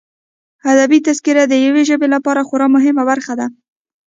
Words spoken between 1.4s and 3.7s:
د یوه ژبې لپاره خورا مهمه برخه ده.